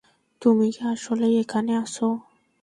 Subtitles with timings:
[0.41, 1.95] তুমি কি আসলেই এখানে আছ?